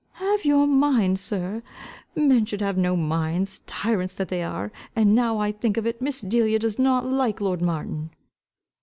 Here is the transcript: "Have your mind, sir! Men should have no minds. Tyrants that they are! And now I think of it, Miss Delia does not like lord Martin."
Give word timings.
"Have 0.13 0.45
your 0.45 0.65
mind, 0.65 1.19
sir! 1.19 1.61
Men 2.15 2.43
should 2.47 2.59
have 2.61 2.75
no 2.75 2.95
minds. 2.95 3.59
Tyrants 3.67 4.15
that 4.15 4.29
they 4.29 4.41
are! 4.41 4.71
And 4.95 5.13
now 5.13 5.37
I 5.37 5.51
think 5.51 5.77
of 5.77 5.85
it, 5.85 6.01
Miss 6.01 6.21
Delia 6.21 6.57
does 6.57 6.79
not 6.79 7.05
like 7.05 7.39
lord 7.39 7.61
Martin." 7.61 8.09